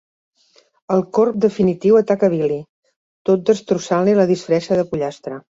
[0.95, 2.59] El corb definitiu ataca Billy,
[3.31, 5.43] tot destrossant-li la disfressa de pollastre.